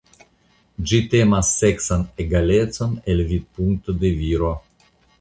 [0.91, 4.55] Ĝi temas seksan egalecon el vidpunkto de viro.